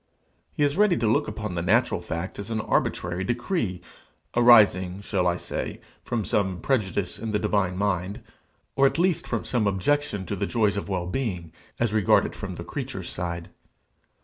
He 0.51 0.63
is 0.63 0.77
ready 0.77 0.97
to 0.97 1.05
look 1.05 1.27
upon 1.27 1.53
the 1.53 1.61
natural 1.61 2.01
fact 2.01 2.39
as 2.39 2.49
an 2.49 2.59
arbitrary 2.59 3.23
decree, 3.23 3.83
arising, 4.35 5.01
shall 5.01 5.27
I 5.27 5.37
say? 5.37 5.79
from 6.03 6.25
some 6.25 6.59
prejudice 6.59 7.19
in 7.19 7.29
the 7.29 7.37
divine 7.37 7.77
mind, 7.77 8.21
or 8.75 8.87
at 8.87 8.97
least 8.97 9.27
from 9.27 9.43
some 9.43 9.67
objection 9.67 10.25
to 10.25 10.35
the 10.35 10.47
joys 10.47 10.75
of 10.75 10.89
well 10.89 11.05
being, 11.05 11.53
as 11.79 11.93
regarded 11.93 12.33
from 12.35 12.55
the 12.55 12.63
creatures' 12.63 13.11
side. 13.11 13.51